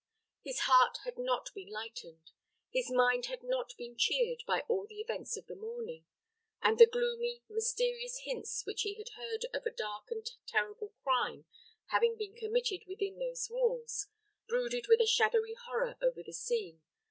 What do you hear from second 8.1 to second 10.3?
hints which he had heard of a dark and